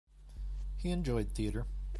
He 0.77 0.89
enjoyed 0.89 1.33
theatre. 1.35 1.67